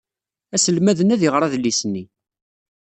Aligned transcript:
Aselmad-nni 0.55 1.13
ad 1.15 1.21
iɣer 1.27 1.41
adlis-nni. 1.43 2.03